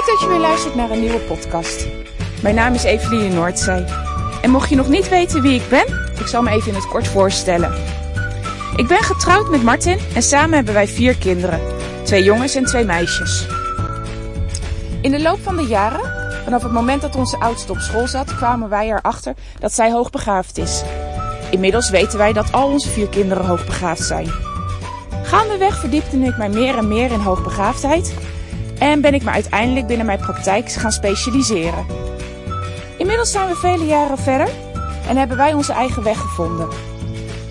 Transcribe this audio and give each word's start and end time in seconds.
Leuk 0.00 0.08
dat 0.08 0.20
je 0.20 0.28
weer 0.28 0.38
luistert 0.38 0.74
naar 0.74 0.90
een 0.90 1.00
nieuwe 1.00 1.18
podcast. 1.18 1.86
Mijn 2.42 2.54
naam 2.54 2.74
is 2.74 2.82
Eveline 2.82 3.34
Noordzee. 3.34 3.84
En 4.42 4.50
mocht 4.50 4.68
je 4.68 4.76
nog 4.76 4.88
niet 4.88 5.08
weten 5.08 5.42
wie 5.42 5.60
ik 5.60 5.68
ben, 5.68 6.10
ik 6.18 6.26
zal 6.26 6.42
me 6.42 6.50
even 6.50 6.68
in 6.68 6.74
het 6.74 6.88
kort 6.88 7.08
voorstellen. 7.08 7.74
Ik 8.76 8.86
ben 8.86 9.02
getrouwd 9.02 9.50
met 9.50 9.62
Martin 9.62 9.98
en 10.14 10.22
samen 10.22 10.54
hebben 10.54 10.74
wij 10.74 10.86
vier 10.86 11.16
kinderen. 11.16 11.60
Twee 12.02 12.22
jongens 12.22 12.54
en 12.54 12.64
twee 12.64 12.84
meisjes. 12.84 13.46
In 15.02 15.10
de 15.10 15.22
loop 15.22 15.38
van 15.42 15.56
de 15.56 15.66
jaren, 15.66 16.32
vanaf 16.44 16.62
het 16.62 16.72
moment 16.72 17.02
dat 17.02 17.16
onze 17.16 17.38
oudste 17.38 17.72
op 17.72 17.78
school 17.78 18.06
zat, 18.06 18.36
kwamen 18.36 18.68
wij 18.68 18.88
erachter 18.88 19.34
dat 19.58 19.72
zij 19.72 19.90
hoogbegaafd 19.90 20.58
is. 20.58 20.82
Inmiddels 21.50 21.90
weten 21.90 22.18
wij 22.18 22.32
dat 22.32 22.52
al 22.52 22.68
onze 22.68 22.88
vier 22.88 23.08
kinderen 23.08 23.46
hoogbegaafd 23.46 24.04
zijn. 24.04 24.30
Gaandeweg 25.22 25.78
verdiepte 25.78 26.16
ik 26.16 26.36
mij 26.36 26.48
meer 26.48 26.76
en 26.76 26.88
meer 26.88 27.12
in 27.12 27.20
hoogbegaafdheid 27.20 28.14
en 28.80 29.00
ben 29.00 29.14
ik 29.14 29.22
me 29.22 29.30
uiteindelijk 29.30 29.86
binnen 29.86 30.06
mijn 30.06 30.18
praktijk 30.18 30.72
gaan 30.72 30.92
specialiseren. 30.92 31.86
Inmiddels 32.98 33.30
zijn 33.30 33.48
we 33.48 33.54
vele 33.54 33.86
jaren 33.86 34.18
verder 34.18 34.48
en 35.08 35.16
hebben 35.16 35.36
wij 35.36 35.52
onze 35.52 35.72
eigen 35.72 36.02
weg 36.02 36.18
gevonden. 36.18 36.68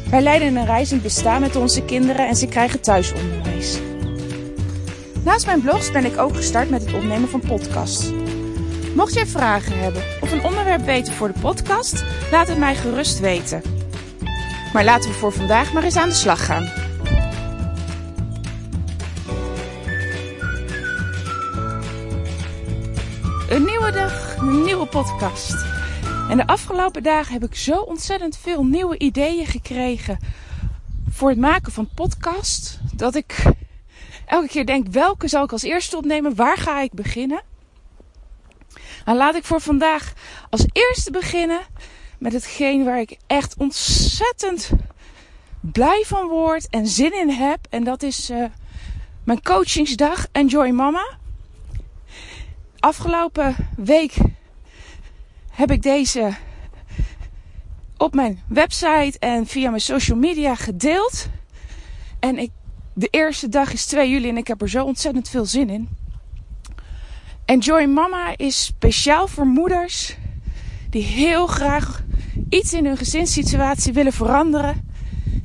Wij 0.10 0.22
leiden 0.22 0.56
een 0.56 0.66
reizend 0.66 1.02
bestaan 1.02 1.42
met 1.42 1.56
onze 1.56 1.86
kinderen 1.86 2.28
en 2.28 2.36
ze 2.36 2.48
krijgen 2.48 2.82
thuisonderwijs. 2.82 3.80
Naast 5.24 5.46
mijn 5.46 5.62
blogs 5.62 5.92
ben 5.92 6.06
ik 6.06 6.18
ook 6.18 6.36
gestart 6.36 6.70
met 6.70 6.86
het 6.86 6.94
opnemen 6.94 7.30
van 7.30 7.40
podcasts. 7.48 8.12
Mocht 8.96 9.14
jij 9.14 9.26
vragen 9.26 9.80
hebben 9.80 10.04
of 10.22 10.32
een 10.32 10.44
onderwerp 10.44 10.86
weten 10.86 11.14
voor 11.14 11.28
de 11.34 11.40
podcast, 11.40 12.04
laat 12.32 12.48
het 12.48 12.58
mij 12.58 12.76
gerust 12.76 13.20
weten. 13.20 13.62
Maar 14.74 14.84
laten 14.84 15.10
we 15.10 15.16
voor 15.16 15.32
vandaag 15.32 15.74
maar 15.74 15.84
eens 15.84 15.98
aan 15.98 16.10
de 16.10 16.16
slag 16.16 16.46
gaan. 16.46 16.79
Een 23.50 23.66
nieuwe 23.66 23.92
dag, 23.92 24.38
een 24.38 24.64
nieuwe 24.64 24.86
podcast. 24.86 25.66
En 26.30 26.38
de 26.38 26.48
afgelopen 26.48 27.04
dagen 27.04 27.34
heb 27.34 27.44
ik 27.44 27.56
zo 27.56 27.80
ontzettend 27.80 28.38
veel 28.38 28.66
nieuwe 28.66 28.98
ideeën 28.98 29.46
gekregen 29.46 30.20
voor 31.10 31.30
het 31.30 31.38
maken 31.38 31.72
van 31.72 31.90
podcast. 31.96 32.80
Dat 32.96 33.16
ik 33.16 33.44
elke 34.26 34.48
keer 34.48 34.66
denk, 34.66 34.88
welke 34.88 35.28
zal 35.28 35.44
ik 35.44 35.52
als 35.52 35.62
eerste 35.62 35.98
opnemen? 35.98 36.36
Waar 36.36 36.58
ga 36.58 36.82
ik 36.82 36.92
beginnen? 36.94 37.42
Nou, 39.06 39.18
laat 39.18 39.36
ik 39.36 39.44
voor 39.44 39.62
vandaag 39.62 40.14
als 40.50 40.66
eerste 40.72 41.12
beginnen 41.12 41.62
met 42.20 42.34
hetgeen 42.34 42.84
waar 42.84 43.00
ik 43.00 43.18
echt 43.28 43.56
ontzettend 43.58 44.70
blij 45.60 46.04
van 46.06 46.28
word 46.28 46.68
en 46.70 46.88
zin 46.88 47.14
in 47.14 47.30
heb. 47.30 47.60
En 47.70 47.84
dat 47.84 48.04
is 48.04 48.30
uh, 48.30 48.46
mijn 49.24 49.42
coachingsdag 49.42 50.28
Enjoy 50.32 50.70
Mama. 50.70 51.19
Afgelopen 52.80 53.56
week 53.78 54.18
heb 55.52 55.72
ik 55.72 55.82
deze 55.82 56.34
op 57.98 58.14
mijn 58.14 58.40
website 58.48 59.20
en 59.20 59.48
via 59.48 59.70
mijn 59.70 59.82
social 59.82 60.18
media 60.18 60.56
gedeeld. 60.56 61.28
En 62.20 62.38
ik, 62.38 62.52
de 62.94 63.08
eerste 63.08 63.50
dag 63.50 63.74
is 63.74 63.86
2 63.86 64.10
juli 64.10 64.30
en 64.30 64.38
ik 64.38 64.48
heb 64.48 64.62
er 64.62 64.70
zo 64.70 64.86
ontzettend 64.86 65.30
veel 65.30 65.46
zin 65.46 65.70
in. 65.70 65.90
Enjoy 67.46 67.86
Mama 67.86 68.34
is 68.38 68.66
speciaal 68.66 69.28
voor 69.28 69.48
moeders 69.48 70.18
die 70.90 71.04
heel 71.04 71.48
graag 71.48 72.04
iets 72.50 72.74
in 72.74 72.86
hun 72.86 72.98
gezinssituatie 72.98 73.94
willen 73.94 74.14
veranderen 74.14 74.92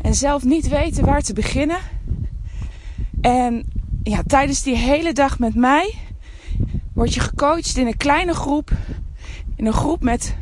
en 0.03 0.15
zelf 0.15 0.45
niet 0.45 0.69
weten 0.69 1.05
waar 1.05 1.23
te 1.23 1.33
beginnen. 1.33 1.79
En 3.21 3.65
ja, 4.03 4.23
tijdens 4.27 4.63
die 4.63 4.77
hele 4.77 5.13
dag 5.13 5.39
met 5.39 5.55
mij 5.55 5.95
word 6.95 7.15
je 7.15 7.21
gecoacht 7.21 7.77
in 7.77 7.87
een 7.87 7.97
kleine 7.97 8.35
groep, 8.35 8.71
in 9.57 9.67
een 9.67 9.73
groep 9.73 10.03
met 10.03 10.37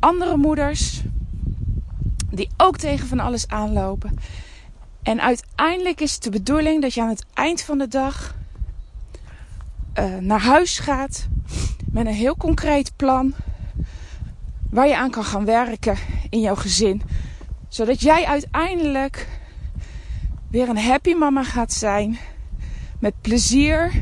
andere 0.00 0.36
moeders 0.36 1.02
die 2.30 2.48
ook 2.56 2.76
tegen 2.76 3.08
van 3.08 3.20
alles 3.20 3.48
aanlopen. 3.48 4.18
En 5.02 5.20
uiteindelijk 5.20 6.00
is 6.00 6.14
het 6.14 6.22
de 6.22 6.30
bedoeling 6.30 6.82
dat 6.82 6.94
je 6.94 7.00
aan 7.00 7.08
het 7.08 7.26
eind 7.34 7.62
van 7.62 7.78
de 7.78 7.88
dag 7.88 8.34
uh, 9.98 10.16
naar 10.16 10.40
huis 10.40 10.78
gaat 10.78 11.26
met 11.90 12.06
een 12.06 12.12
heel 12.12 12.36
concreet 12.36 12.92
plan 12.96 13.34
waar 14.70 14.86
je 14.86 14.96
aan 14.96 15.10
kan 15.10 15.24
gaan 15.24 15.44
werken 15.44 15.96
in 16.30 16.40
jouw 16.40 16.54
gezin. 16.54 17.02
Zodat 17.68 18.00
jij 18.00 18.26
uiteindelijk 18.26 19.28
weer 20.50 20.68
een 20.68 20.78
happy 20.78 21.14
mama 21.14 21.44
gaat 21.44 21.72
zijn. 21.72 22.18
Met 23.00 23.20
plezier. 23.20 23.92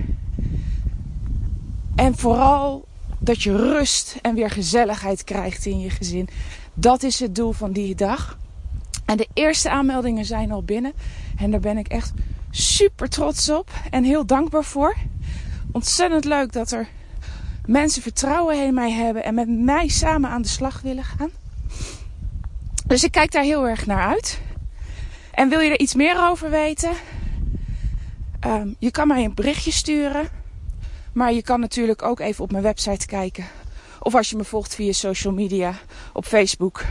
En 1.95 2.17
vooral 2.17 2.85
dat 3.19 3.43
je 3.43 3.57
rust 3.57 4.17
en 4.23 4.35
weer 4.35 4.51
gezelligheid 4.51 5.25
krijgt 5.25 5.67
in 5.67 5.81
je 5.81 5.91
gezin. 5.91 6.29
Dat 6.75 7.03
is 7.03 7.21
het 7.21 7.35
doel 7.35 7.53
van 7.53 7.73
die 7.73 7.95
dag. 7.95 8.39
En 9.05 9.17
de 9.17 9.29
eerste 9.33 9.71
aanmeldingen 9.71 10.25
zijn 10.25 10.53
al 10.53 10.63
binnen. 10.63 10.93
En 11.37 11.51
daar 11.51 11.61
ben 11.61 11.79
ik 11.79 11.89
echt 11.89 12.13
super 12.51 13.09
trots 13.09 13.51
op 13.51 13.71
en 13.91 14.05
heel 14.05 14.27
dankbaar 14.27 14.65
voor. 14.65 14.97
Ontzettend 15.73 16.25
leuk 16.25 16.53
dat 16.53 16.71
er 16.71 16.89
mensen 17.67 18.03
vertrouwen 18.03 18.67
in 18.67 18.75
mij 18.75 18.93
hebben 18.93 19.25
en 19.25 19.35
met 19.35 19.49
mij 19.49 19.89
samen 19.89 20.31
aan 20.31 20.43
de 20.43 20.49
slag 20.49 20.81
willen 20.81 21.05
gaan. 21.05 21.31
Dus 22.87 23.05
ik 23.05 23.13
kijk 23.13 23.33
daar 23.33 23.43
heel 23.43 23.69
erg 23.69 23.87
naar 23.87 24.09
uit. 24.09 24.41
En 25.31 25.49
wil 25.49 25.61
je 25.61 25.71
er 25.71 25.81
iets 25.81 25.95
meer 25.95 26.29
over 26.29 26.51
weten? 26.51 26.93
Um, 28.47 28.77
je 28.79 28.91
kan 28.91 29.09
mij 29.09 29.25
een 29.25 29.35
berichtje 29.35 29.73
sturen. 29.73 30.29
Maar 31.15 31.33
je 31.33 31.43
kan 31.43 31.61
natuurlijk 31.61 32.03
ook 32.03 32.21
even 32.21 32.45
op 32.45 32.51
mijn 32.51 32.63
website 32.63 33.07
kijken. 33.07 33.45
Of 34.01 34.15
als 34.15 34.31
je 34.31 34.37
me 34.37 34.45
volgt 34.45 34.75
via 34.75 34.93
social 34.93 35.33
media, 35.33 35.75
op 36.13 36.25
Facebook 36.25 36.85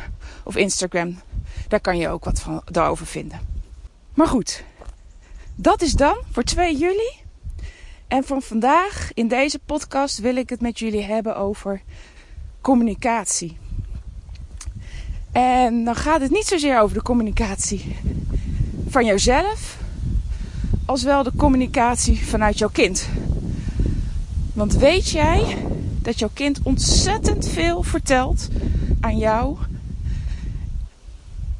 of 0.43 0.55
Instagram. 0.55 1.19
Daar 1.67 1.79
kan 1.79 1.97
je 1.97 2.09
ook 2.09 2.25
wat 2.25 2.39
van 2.39 2.61
daarover 2.65 3.05
vinden. 3.05 3.39
Maar 4.13 4.27
goed, 4.27 4.63
dat 5.55 5.81
is 5.81 5.93
dan 5.93 6.17
voor 6.31 6.43
2 6.43 6.77
juli. 6.77 7.11
En 8.07 8.23
van 8.23 8.41
vandaag 8.41 9.11
in 9.13 9.27
deze 9.27 9.59
podcast 9.59 10.19
wil 10.19 10.35
ik 10.35 10.49
het 10.49 10.61
met 10.61 10.79
jullie 10.79 11.03
hebben 11.03 11.35
over 11.35 11.81
communicatie. 12.61 13.57
En 15.31 15.83
dan 15.83 15.95
gaat 15.95 16.21
het 16.21 16.31
niet 16.31 16.45
zozeer 16.45 16.79
over 16.79 16.95
de 16.97 17.03
communicatie 17.03 17.95
van 18.87 19.05
jouzelf, 19.05 19.77
als 20.85 21.03
wel 21.03 21.23
de 21.23 21.31
communicatie 21.37 22.25
vanuit 22.25 22.57
jouw 22.57 22.69
kind. 22.69 23.09
Want 24.53 24.73
weet 24.73 25.09
jij 25.09 25.57
dat 26.01 26.19
jouw 26.19 26.29
kind 26.33 26.59
ontzettend 26.63 27.47
veel 27.47 27.83
vertelt 27.83 28.47
aan 28.99 29.17
jou 29.17 29.57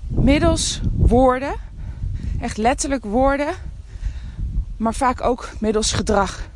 middels 0.08 0.82
woorden, 0.96 1.56
echt 2.40 2.58
letterlijk 2.58 3.06
woorden, 3.06 3.56
maar 4.78 4.94
vaak 4.94 5.22
ook 5.22 5.50
middels 5.60 5.92
gedrag. 5.92 6.48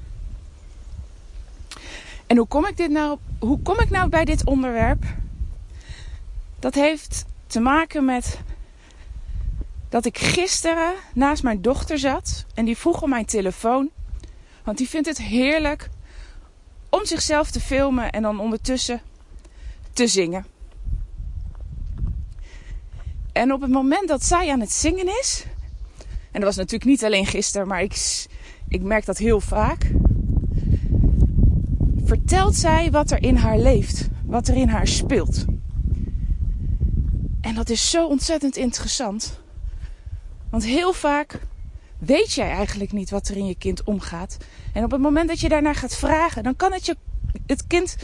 En 2.27 2.37
hoe 2.37 2.47
kom 2.47 2.65
ik 2.65 2.77
dit 2.77 2.89
nou, 2.89 3.17
hoe 3.39 3.61
kom 3.61 3.79
ik 3.79 3.89
nou 3.89 4.09
bij 4.09 4.25
dit 4.25 4.45
onderwerp? 4.45 5.03
Dat 6.59 6.75
heeft 6.75 7.25
te 7.47 7.59
maken 7.59 8.05
met 8.05 8.39
dat 9.89 10.05
ik 10.05 10.17
gisteren 10.17 10.93
naast 11.13 11.43
mijn 11.43 11.61
dochter 11.61 11.99
zat 11.99 12.45
en 12.53 12.65
die 12.65 12.77
vroeg 12.77 13.01
om 13.01 13.09
mijn 13.09 13.25
telefoon. 13.25 13.89
Want 14.63 14.77
die 14.77 14.89
vindt 14.89 15.07
het 15.07 15.17
heerlijk 15.17 15.89
om 16.89 17.05
zichzelf 17.05 17.51
te 17.51 17.59
filmen 17.59 18.09
en 18.09 18.21
dan 18.21 18.39
ondertussen 18.39 19.01
te 19.93 20.07
zingen. 20.07 20.45
En 23.31 23.53
op 23.53 23.61
het 23.61 23.71
moment 23.71 24.07
dat 24.07 24.23
zij 24.23 24.51
aan 24.51 24.59
het 24.59 24.71
zingen 24.71 25.07
is, 25.07 25.45
en 26.07 26.39
dat 26.39 26.43
was 26.43 26.55
natuurlijk 26.55 26.89
niet 26.89 27.03
alleen 27.03 27.25
gisteren, 27.25 27.67
maar 27.67 27.81
ik, 27.81 28.25
ik 28.67 28.81
merk 28.81 29.05
dat 29.05 29.17
heel 29.17 29.41
vaak, 29.41 29.91
vertelt 32.05 32.55
zij 32.55 32.91
wat 32.91 33.11
er 33.11 33.23
in 33.23 33.35
haar 33.35 33.57
leeft, 33.57 34.07
wat 34.25 34.47
er 34.47 34.55
in 34.55 34.67
haar 34.67 34.87
speelt. 34.87 35.45
En 37.41 37.55
dat 37.55 37.69
is 37.69 37.89
zo 37.89 38.07
ontzettend 38.07 38.57
interessant. 38.57 39.39
Want 40.49 40.65
heel 40.65 40.93
vaak 40.93 41.39
weet 41.99 42.33
jij 42.33 42.49
eigenlijk 42.49 42.91
niet 42.91 43.09
wat 43.09 43.27
er 43.27 43.37
in 43.37 43.45
je 43.45 43.55
kind 43.55 43.83
omgaat. 43.83 44.37
En 44.73 44.83
op 44.83 44.91
het 44.91 45.01
moment 45.01 45.27
dat 45.27 45.39
je 45.39 45.49
daarnaar 45.49 45.75
gaat 45.75 45.95
vragen, 45.95 46.43
dan 46.43 46.55
kan 46.55 46.73
het 46.73 46.85
je 46.85 46.97
het 47.45 47.67
kind 47.67 47.97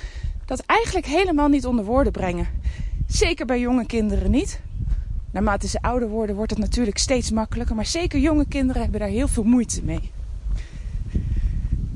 dat 0.46 0.64
eigenlijk 0.66 1.06
helemaal 1.06 1.48
niet 1.48 1.66
onder 1.66 1.86
woorden 1.86 2.12
brengen. 2.12 2.48
Zeker 3.08 3.46
bij 3.46 3.60
jonge 3.60 3.86
kinderen 3.86 4.32
niet. 4.32 4.60
Naarmate 5.32 5.68
ze 5.68 5.82
ouder 5.82 6.10
worden, 6.10 6.36
wordt 6.36 6.52
het 6.52 6.60
natuurlijk 6.60 6.98
steeds 6.98 7.32
makkelijker. 7.32 7.76
Maar 7.76 7.86
zeker 7.86 8.20
jonge 8.20 8.46
kinderen 8.48 8.82
hebben 8.82 9.00
daar 9.00 9.10
heel 9.10 9.28
veel 9.28 9.44
moeite 9.44 9.84
mee. 9.84 10.12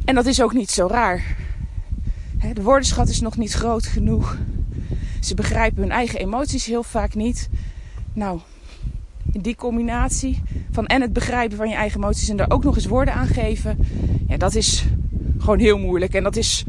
En 0.06 0.16
dat 0.16 0.26
is 0.26 0.42
ook 0.42 0.54
niet 0.54 0.70
zo 0.70 0.88
raar. 0.88 1.36
De 2.54 2.64
woordenschat 2.64 3.10
is 3.10 3.22
nog 3.22 3.38
niet 3.38 3.54
groot 3.54 3.86
genoeg. 3.86 4.38
Ze 5.22 5.36
begrijpen 5.36 5.82
hun 5.82 5.92
eigen 5.92 6.20
emoties 6.20 6.66
heel 6.66 6.84
vaak 6.84 7.16
niet. 7.16 7.50
Nou, 8.14 8.40
in 9.32 9.42
die 9.42 9.56
combinatie 9.56 10.42
van 10.78 10.86
en 10.88 11.02
het 11.02 11.14
begrijpen 11.14 11.58
van 11.58 11.70
je 11.70 11.76
eigen 11.76 12.00
emoties 12.00 12.30
en 12.30 12.40
er 12.40 12.52
ook 12.52 12.64
nog 12.64 12.76
eens 12.76 12.86
woorden 12.86 13.14
aan 13.14 13.28
geven, 13.28 13.78
ja, 14.28 14.38
dat 14.38 14.56
is 14.56 14.86
gewoon 15.38 15.60
heel 15.60 15.78
moeilijk. 15.78 16.14
En 16.14 16.24
dat 16.24 16.36
is 16.36 16.64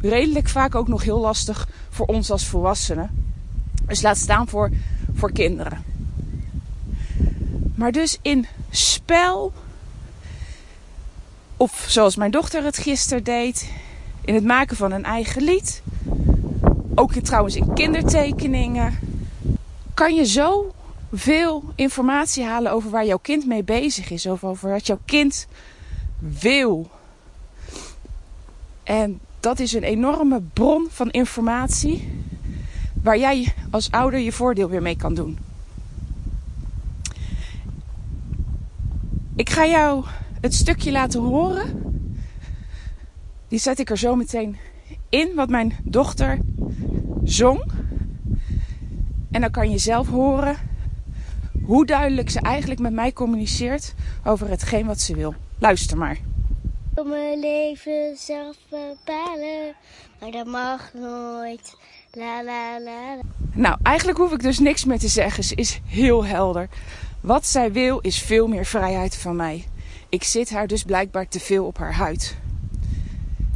redelijk 0.00 0.48
vaak 0.48 0.74
ook 0.74 0.88
nog 0.88 1.02
heel 1.02 1.20
lastig 1.20 1.68
voor 1.90 2.06
ons 2.06 2.30
als 2.30 2.46
volwassenen. 2.46 3.10
Dus 3.86 4.02
laat 4.02 4.16
staan 4.16 4.48
voor, 4.48 4.70
voor 5.14 5.32
kinderen. 5.32 5.82
Maar 7.74 7.92
dus 7.92 8.18
in 8.22 8.46
spel, 8.70 9.52
of 11.56 11.84
zoals 11.88 12.16
mijn 12.16 12.30
dochter 12.30 12.64
het 12.64 12.78
gisteren 12.78 13.24
deed, 13.24 13.72
in 14.24 14.34
het 14.34 14.44
maken 14.44 14.76
van 14.76 14.92
een 14.92 15.04
eigen 15.04 15.42
lied, 15.42 15.82
ook 16.94 17.12
trouwens 17.12 17.56
in 17.56 17.72
kindertekeningen, 17.74 18.98
kan 19.94 20.14
je 20.14 20.26
zo 20.26 20.72
veel 21.12 21.64
informatie 21.74 22.44
halen 22.44 22.72
over 22.72 22.90
waar 22.90 23.06
jouw 23.06 23.18
kind 23.18 23.46
mee 23.46 23.64
bezig 23.64 24.10
is, 24.10 24.26
of 24.26 24.44
over 24.44 24.70
wat 24.70 24.86
jouw 24.86 24.98
kind 25.04 25.46
wil. 26.18 26.90
En 28.82 29.20
dat 29.40 29.58
is 29.58 29.72
een 29.72 29.82
enorme 29.82 30.40
bron 30.52 30.86
van 30.90 31.10
informatie 31.10 32.08
waar 33.02 33.18
jij 33.18 33.54
als 33.70 33.90
ouder 33.90 34.20
je 34.20 34.32
voordeel 34.32 34.68
weer 34.68 34.82
mee 34.82 34.96
kan 34.96 35.14
doen. 35.14 35.38
Ik 39.36 39.50
ga 39.50 39.66
jou 39.66 40.04
het 40.40 40.54
stukje 40.54 40.92
laten 40.92 41.20
horen. 41.20 41.80
Die 43.48 43.58
zet 43.58 43.78
ik 43.78 43.90
er 43.90 43.98
zo 43.98 44.16
meteen 44.16 44.56
in, 45.08 45.34
wat 45.34 45.48
mijn 45.48 45.76
dochter 45.82 46.38
zong. 47.24 47.62
En 49.30 49.40
dan 49.40 49.50
kan 49.50 49.70
je 49.70 49.78
zelf 49.78 50.08
horen 50.08 50.56
hoe 51.72 51.86
duidelijk 51.86 52.30
ze 52.30 52.40
eigenlijk 52.40 52.80
met 52.80 52.92
mij 52.92 53.12
communiceert 53.12 53.94
over 54.24 54.48
hetgeen 54.48 54.86
wat 54.86 55.00
ze 55.00 55.14
wil. 55.14 55.34
Luister 55.58 55.98
maar. 55.98 56.12
Ik 56.12 56.20
wil 56.94 57.04
mijn 57.04 57.40
leven 57.40 58.16
zelf 58.16 58.56
bepalen, 58.70 59.74
maar 60.20 60.30
dat 60.30 60.46
mag 60.46 60.92
nooit. 60.94 61.76
La 62.10 62.44
la 62.44 62.80
la. 62.80 63.18
Nou, 63.52 63.78
eigenlijk 63.82 64.18
hoef 64.18 64.32
ik 64.32 64.42
dus 64.42 64.58
niks 64.58 64.84
meer 64.84 64.98
te 64.98 65.08
zeggen. 65.08 65.44
Ze 65.44 65.54
is 65.54 65.80
heel 65.86 66.24
helder. 66.24 66.68
Wat 67.20 67.46
zij 67.46 67.72
wil 67.72 67.98
is 67.98 68.18
veel 68.18 68.46
meer 68.46 68.66
vrijheid 68.66 69.16
van 69.16 69.36
mij. 69.36 69.64
Ik 70.08 70.24
zit 70.24 70.50
haar 70.50 70.66
dus 70.66 70.82
blijkbaar 70.82 71.28
te 71.28 71.40
veel 71.40 71.66
op 71.66 71.78
haar 71.78 71.94
huid. 71.94 72.36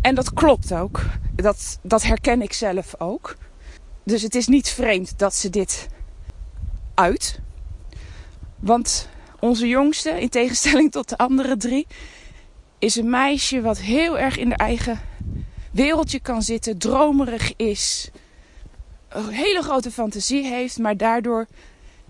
En 0.00 0.14
dat 0.14 0.32
klopt 0.32 0.72
ook. 0.72 1.02
Dat, 1.34 1.78
dat 1.82 2.02
herken 2.02 2.42
ik 2.42 2.52
zelf 2.52 2.94
ook. 2.98 3.36
Dus 4.04 4.22
het 4.22 4.34
is 4.34 4.46
niet 4.46 4.68
vreemd 4.68 5.18
dat 5.18 5.34
ze 5.34 5.50
dit 5.50 5.88
uit. 6.94 7.44
Want 8.58 9.08
onze 9.40 9.68
jongste, 9.68 10.20
in 10.20 10.28
tegenstelling 10.28 10.92
tot 10.92 11.08
de 11.08 11.16
andere 11.16 11.56
drie, 11.56 11.86
is 12.78 12.96
een 12.96 13.10
meisje 13.10 13.60
wat 13.60 13.78
heel 13.78 14.18
erg 14.18 14.38
in 14.38 14.48
de 14.48 14.56
eigen 14.56 15.00
wereldje 15.72 16.20
kan 16.20 16.42
zitten, 16.42 16.78
dromerig 16.78 17.56
is, 17.56 18.10
een 19.08 19.28
hele 19.28 19.62
grote 19.62 19.90
fantasie 19.90 20.44
heeft, 20.46 20.78
maar 20.78 20.96
daardoor 20.96 21.46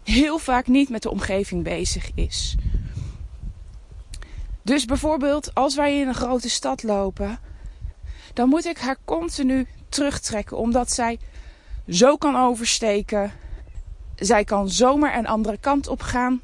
heel 0.02 0.38
vaak 0.38 0.66
niet 0.66 0.88
met 0.88 1.02
de 1.02 1.10
omgeving 1.10 1.62
bezig 1.62 2.10
is. 2.14 2.56
Dus 4.62 4.84
bijvoorbeeld 4.84 5.54
als 5.54 5.75
wij 5.75 6.00
in 6.00 6.08
een 6.08 6.14
grote 6.14 6.50
stad 6.50 6.82
lopen, 6.82 7.38
dan 8.34 8.48
moet 8.48 8.64
ik 8.64 8.78
haar 8.78 8.96
continu 9.04 9.66
terugtrekken, 9.88 10.56
omdat 10.56 10.93
zij 10.93 11.19
zo 11.88 12.16
kan 12.16 12.37
oversteken. 12.37 13.32
Zij 14.17 14.45
kan 14.45 14.69
zomaar 14.69 15.19
een 15.19 15.27
andere 15.27 15.59
kant 15.61 15.89
op 15.89 16.03
gaan. 16.03 16.41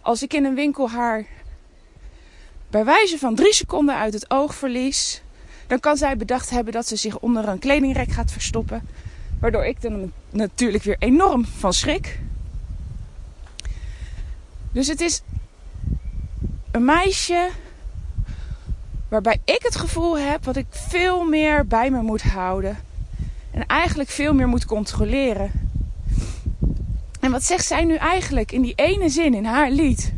Als 0.00 0.22
ik 0.22 0.32
in 0.32 0.44
een 0.44 0.54
winkel 0.54 0.90
haar 0.90 1.24
bij 2.70 2.84
wijze 2.84 3.18
van 3.18 3.34
drie 3.34 3.54
seconden 3.54 3.96
uit 3.96 4.12
het 4.12 4.30
oog 4.30 4.54
verlies, 4.54 5.22
dan 5.66 5.80
kan 5.80 5.96
zij 5.96 6.16
bedacht 6.16 6.50
hebben 6.50 6.72
dat 6.72 6.86
ze 6.86 6.96
zich 6.96 7.18
onder 7.18 7.48
een 7.48 7.58
kledingrek 7.58 8.10
gaat 8.10 8.32
verstoppen. 8.32 8.88
Waardoor 9.40 9.64
ik 9.64 9.80
dan 9.80 10.12
natuurlijk 10.30 10.84
weer 10.84 10.96
enorm 10.98 11.44
van 11.44 11.72
schrik. 11.72 12.18
Dus 14.72 14.86
het 14.86 15.00
is 15.00 15.22
een 16.70 16.84
meisje 16.84 17.48
waarbij 19.08 19.40
ik 19.44 19.62
het 19.62 19.76
gevoel 19.76 20.18
heb 20.18 20.42
dat 20.42 20.56
ik 20.56 20.66
veel 20.70 21.24
meer 21.24 21.66
bij 21.66 21.90
me 21.90 22.02
moet 22.02 22.22
houden. 22.22 22.78
En 23.50 23.66
eigenlijk 23.66 24.08
veel 24.08 24.34
meer 24.34 24.48
moet 24.48 24.64
controleren. 24.64 25.65
En 27.26 27.32
wat 27.32 27.44
zegt 27.44 27.66
zij 27.66 27.84
nu 27.84 27.94
eigenlijk 27.94 28.52
in 28.52 28.62
die 28.62 28.74
ene 28.74 29.08
zin 29.08 29.34
in 29.34 29.44
haar 29.44 29.70
lied? 29.70 30.12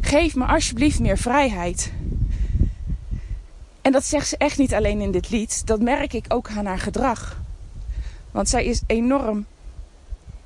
Geef 0.00 0.34
me 0.34 0.44
alsjeblieft 0.44 1.00
meer 1.00 1.18
vrijheid. 1.18 1.92
En 3.82 3.92
dat 3.92 4.04
zegt 4.04 4.28
ze 4.28 4.36
echt 4.36 4.58
niet 4.58 4.74
alleen 4.74 5.00
in 5.00 5.10
dit 5.10 5.30
lied. 5.30 5.66
Dat 5.66 5.80
merk 5.80 6.12
ik 6.12 6.24
ook 6.28 6.50
aan 6.50 6.66
haar 6.66 6.78
gedrag. 6.78 7.40
Want 8.30 8.48
zij 8.48 8.64
is 8.64 8.82
enorm 8.86 9.46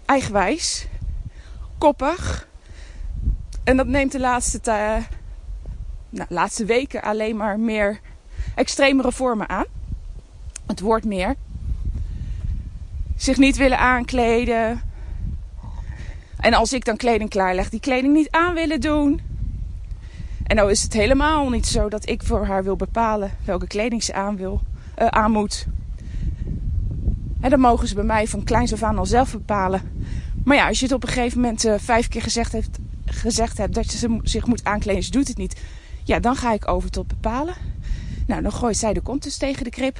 eigenwijs, 0.05 0.87
koppig. 1.79 2.49
En 3.64 3.76
dat 3.76 3.87
neemt 3.87 4.12
de 4.12 4.20
laatste, 4.20 4.61
nou, 6.11 6.26
laatste 6.29 6.64
weken 6.64 7.02
alleen 7.02 7.37
maar 7.37 7.58
meer 7.58 8.00
extremere 8.55 9.12
vormen 9.12 9.49
aan. 9.49 9.67
Het 10.67 10.81
wordt 10.81 11.05
meer. 11.05 11.35
Zich 13.17 13.37
niet 13.37 13.56
willen 13.56 13.79
aankleden. 13.79 14.89
En 16.40 16.54
als 16.54 16.72
ik 16.72 16.84
dan 16.84 16.96
kleding 16.96 17.31
klaarleg, 17.31 17.69
die 17.69 17.81
kleding 17.81 18.14
niet 18.14 18.31
aan 18.31 18.54
willen 18.54 18.81
doen. 18.81 19.20
En 20.42 20.56
nou 20.56 20.70
is 20.70 20.82
het 20.82 20.92
helemaal 20.92 21.48
niet 21.48 21.66
zo 21.66 21.88
dat 21.88 22.08
ik 22.08 22.22
voor 22.22 22.46
haar 22.46 22.64
wil 22.64 22.76
bepalen 22.76 23.31
welke 23.44 23.66
kleding 23.66 24.02
ze 24.02 24.12
aan, 24.12 24.37
wil, 24.37 24.60
uh, 24.98 25.06
aan 25.06 25.32
moet. 25.32 25.66
Dat 27.40 27.58
mogen 27.58 27.88
ze 27.88 27.94
bij 27.94 28.04
mij 28.04 28.26
van 28.26 28.44
kleins 28.44 28.72
af 28.72 28.82
aan 28.82 28.98
al 28.98 29.06
zelf 29.06 29.32
bepalen. 29.32 29.82
Maar 30.44 30.56
ja, 30.56 30.69
als 30.69 30.78
je 30.78 30.84
het 30.84 30.94
op 30.94 31.02
een 31.02 31.08
gegeven 31.08 31.40
moment 31.40 31.64
uh, 31.64 31.75
vijf 31.78 32.08
keer 32.08 32.22
gezegd 32.22 32.52
hebt, 32.52 32.78
gezegd 33.04 33.58
hebt 33.58 33.75
dat 33.75 33.87
ze 33.87 34.19
zich 34.22 34.46
moet 34.46 34.64
aankleden, 34.64 35.02
ze 35.02 35.10
doet 35.10 35.28
het 35.28 35.37
niet. 35.37 35.60
Ja, 36.04 36.19
dan 36.19 36.37
ga 36.37 36.52
ik 36.52 36.69
over 36.69 36.90
tot 36.90 37.06
bepalen. 37.06 37.54
Nou, 38.26 38.42
dan 38.42 38.52
gooit 38.52 38.76
zij 38.76 38.92
de 38.92 39.00
kont 39.00 39.22
dus 39.22 39.37
tegen 39.37 39.64
de 39.64 39.70
krip. 39.70 39.98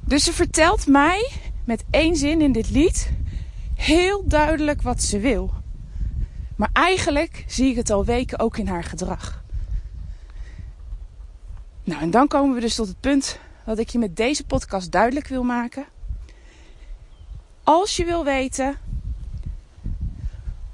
Dus 0.00 0.24
ze 0.24 0.32
vertelt 0.32 0.86
mij 0.86 1.30
met 1.64 1.84
één 1.90 2.16
zin 2.16 2.40
in 2.40 2.52
dit 2.52 2.70
lied 2.70 3.10
heel 3.84 4.22
duidelijk 4.26 4.82
wat 4.82 5.02
ze 5.02 5.18
wil. 5.18 5.50
Maar 6.56 6.70
eigenlijk 6.72 7.44
zie 7.46 7.70
ik 7.70 7.76
het 7.76 7.90
al 7.90 8.04
weken 8.04 8.38
ook 8.38 8.56
in 8.56 8.68
haar 8.68 8.84
gedrag. 8.84 9.42
Nou, 11.84 12.00
en 12.00 12.10
dan 12.10 12.28
komen 12.28 12.54
we 12.54 12.60
dus 12.60 12.74
tot 12.74 12.88
het 12.88 13.00
punt 13.00 13.38
wat 13.64 13.78
ik 13.78 13.88
je 13.88 13.98
met 13.98 14.16
deze 14.16 14.44
podcast 14.44 14.90
duidelijk 14.90 15.26
wil 15.26 15.42
maken. 15.42 15.84
Als 17.62 17.96
je 17.96 18.04
wil 18.04 18.24
weten 18.24 18.76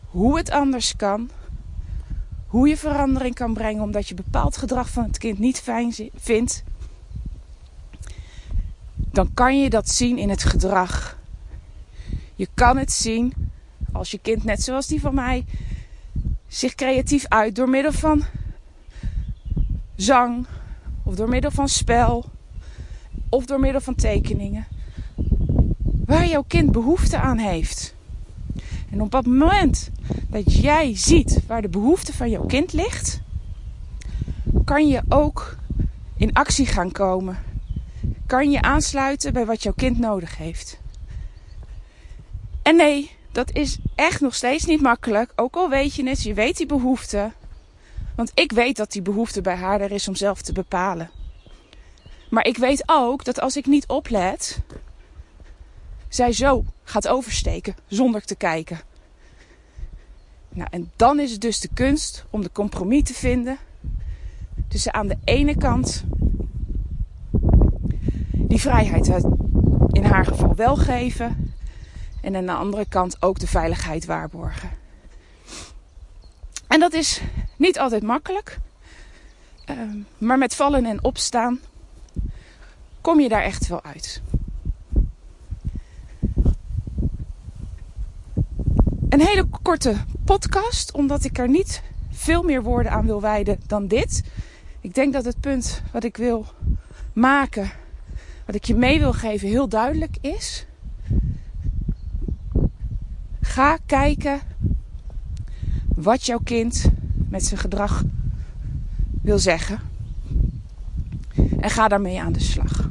hoe 0.07 0.37
het 0.37 0.51
anders 0.51 0.97
kan, 0.97 1.31
hoe 2.47 2.69
je 2.69 2.77
verandering 2.77 3.35
kan 3.35 3.55
brengen 3.55 3.83
omdat 3.83 4.09
je 4.09 4.15
bepaald 4.15 4.57
gedrag 4.57 4.89
van 4.89 5.05
het 5.05 5.19
kind 5.19 5.39
niet 5.39 5.61
fijn 5.61 5.95
vindt, 6.15 6.63
dan 8.95 9.35
kan 9.35 9.61
je 9.61 9.71
dat 9.71 9.89
zien 9.89 10.19
in 10.19 10.29
het 10.29 10.45
gedrag. 10.45 11.20
Je 12.41 12.49
kan 12.55 12.77
het 12.77 12.93
zien 12.93 13.33
als 13.93 14.11
je 14.11 14.19
kind, 14.19 14.45
net 14.45 14.63
zoals 14.63 14.87
die 14.87 15.01
van 15.01 15.15
mij, 15.15 15.45
zich 16.49 16.75
creatief 16.75 17.27
uit 17.29 17.55
door 17.55 17.69
middel 17.69 17.93
van 17.93 18.23
zang 19.95 20.47
of 21.03 21.15
door 21.15 21.29
middel 21.29 21.51
van 21.51 21.69
spel 21.69 22.25
of 23.29 23.47
door 23.47 23.61
middel 23.61 23.81
van 23.81 23.95
tekeningen. 23.95 24.67
Waar 26.07 26.27
jouw 26.27 26.45
kind 26.47 26.73
behoefte 26.73 27.19
aan 27.19 27.39
heeft. 27.39 27.95
En 28.91 29.01
op 29.01 29.13
het 29.13 29.27
moment 29.27 29.91
dat 30.29 30.55
jij 30.55 30.97
ziet 30.97 31.47
waar 31.47 31.63
de 31.63 31.69
behoefte 31.69 32.13
van 32.13 32.31
jouw 32.31 32.47
kind 32.47 32.73
ligt, 32.73 33.21
kan 34.65 34.89
je 34.89 35.03
ook 35.09 35.57
in 36.17 36.33
actie 36.33 36.67
gaan 36.67 36.93
komen. 36.93 37.39
Kan 38.27 38.51
je 38.51 38.63
aansluiten 38.63 39.33
bij 39.33 39.47
wat 39.47 39.63
jouw 39.63 39.75
kind 39.77 39.99
nodig 39.99 40.37
heeft. 40.37 40.81
En 42.63 42.77
nee, 42.77 43.11
dat 43.33 43.53
is 43.53 43.79
echt 43.95 44.21
nog 44.21 44.35
steeds 44.35 44.65
niet 44.65 44.81
makkelijk. 44.81 45.33
Ook 45.37 45.57
al 45.57 45.69
weet 45.69 45.95
je 45.95 46.09
het, 46.09 46.23
je 46.23 46.35
weet 46.35 46.57
die 46.57 46.67
behoefte. 46.67 47.33
Want 48.17 48.31
ik 48.35 48.53
weet 48.53 48.77
dat 48.77 48.93
die 48.93 49.03
behoefte 49.03 49.41
bij 49.41 49.57
haar 49.57 49.81
er 49.81 49.93
is 49.93 50.09
om 50.09 50.15
zelf 50.15 50.43
te 50.43 50.53
bepalen. 50.53 51.11
Maar 52.31 52.47
ik 52.47 52.57
weet 52.57 52.83
ook 52.87 53.25
dat 53.25 53.41
als 53.41 53.57
ik 53.57 53.67
niet 53.67 53.87
oplet, 53.87 54.61
zij 56.09 56.33
zo 56.33 56.65
gaat 56.85 57.09
oversteken 57.09 57.77
zonder 57.87 58.25
te 58.25 58.35
kijken. 58.37 58.81
Nou, 60.49 60.69
en 60.71 60.91
dan 60.97 61.21
is 61.21 61.31
het 61.31 61.41
dus 61.41 61.61
de 61.61 61.69
kunst 61.75 62.25
om 62.31 62.43
de 62.43 62.53
compromis 62.53 63.03
te 63.03 63.15
vinden 63.15 63.59
tussen 64.69 64.95
aan 64.95 65.09
de 65.09 65.19
ene 65.25 65.57
kant 65.57 66.05
die 68.33 68.61
vrijheid 68.61 69.25
in 69.89 70.05
haar 70.05 70.25
geval 70.25 70.55
wel 70.55 70.77
geven 70.77 71.50
en 72.23 72.37
aan 72.37 72.47
de 72.47 72.53
andere 72.53 72.87
kant 72.89 73.23
ook 73.23 73.39
de 73.39 73.47
veiligheid 73.47 74.05
waarborgen. 74.05 74.71
En 76.69 76.81
dat 76.81 76.93
is 76.93 77.21
niet 77.57 77.79
altijd 77.79 78.03
makkelijk. 78.03 78.59
Ehm, 79.65 79.99
maar 80.19 80.39
met 80.39 80.55
vallen 80.55 80.87
en 80.87 81.05
opstaan 81.05 81.61
kom 83.01 83.21
je 83.21 83.29
daar 83.29 83.43
echt 83.43 83.67
wel 83.67 83.83
uit. 83.83 84.23
Een 89.09 89.21
hele 89.21 89.47
korte 89.63 89.97
podcast, 90.25 90.93
omdat 90.93 91.25
ik 91.25 91.39
er 91.39 91.49
niet 91.49 91.83
veel 92.11 92.43
meer 92.43 92.63
woorden 92.63 92.93
aan 92.93 93.07
wil 93.07 93.21
wijden 93.21 93.61
dan 93.67 93.87
dit. 93.87 94.23
Ik 94.81 94.95
denk 94.95 95.13
dat 95.13 95.25
het 95.25 95.41
punt 95.41 95.83
wat 95.93 96.05
ik 96.05 96.17
wil 96.17 96.47
maken, 97.13 97.71
wat 98.47 98.55
ik 98.55 98.65
je 98.65 98.75
mee 98.75 98.99
wil 98.99 99.13
geven, 99.13 99.49
heel 99.49 99.69
duidelijk 99.69 100.17
is. 100.21 100.67
Ga 103.51 103.79
kijken 103.87 104.41
wat 105.95 106.27
jouw 106.27 106.39
kind 106.45 106.91
met 107.29 107.45
zijn 107.45 107.61
gedrag 107.61 108.05
wil 109.23 109.39
zeggen. 109.39 109.79
En 111.61 111.71
ga 111.71 111.89
daarmee 111.89 112.21
aan 112.21 112.33
de 112.33 112.41
slag. 112.41 112.91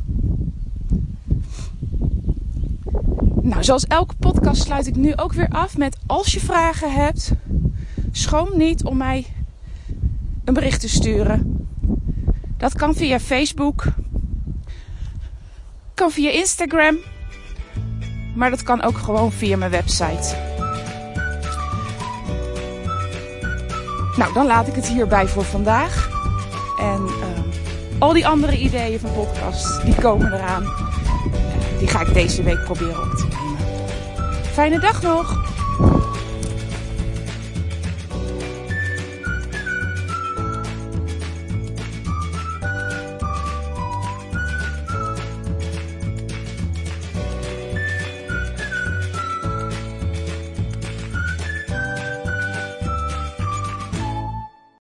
Nou, 3.42 3.64
zoals 3.64 3.86
elke 3.86 4.16
podcast 4.16 4.62
sluit 4.62 4.88
ik 4.88 4.96
nu 4.96 5.16
ook 5.16 5.34
weer 5.34 5.50
af 5.50 5.78
met 5.78 5.98
als 6.06 6.34
je 6.34 6.40
vragen 6.40 6.94
hebt, 6.94 7.32
schroom 8.12 8.58
niet 8.58 8.84
om 8.84 8.98
mij 8.98 9.26
een 10.44 10.54
bericht 10.54 10.82
te 10.82 10.90
sturen. 10.90 11.68
Dat 12.58 12.74
kan 12.74 12.96
via 12.96 13.20
Facebook, 13.20 13.86
kan 15.94 16.12
via 16.12 16.30
Instagram, 16.30 16.98
maar 18.40 18.50
dat 18.50 18.64
kan 18.64 18.82
ook 18.82 18.98
gewoon 18.98 19.32
via 19.32 19.58
mijn 19.58 19.72
website. 19.72 20.36
Nou, 24.16 24.34
dan 24.34 24.46
laat 24.46 24.68
ik 24.68 24.76
het 24.76 24.88
hierbij 24.88 25.28
voor 25.28 25.44
vandaag. 25.44 26.10
En 26.78 27.02
uh, 27.02 28.00
al 28.00 28.14
die 28.14 28.28
andere 28.28 28.58
ideeën 28.58 29.00
van 29.00 29.14
podcasts, 29.14 29.84
die 29.84 29.96
komen 29.96 30.34
eraan. 30.34 30.64
Die 31.80 31.88
ga 31.88 32.02
ik 32.02 32.14
deze 32.14 32.44
week 32.44 32.64
proberen 32.64 33.04
op 33.04 33.12
te 33.12 33.28
nemen. 33.30 33.58
Fijne 34.52 34.80
dag 34.80 35.02
nog! 35.02 35.59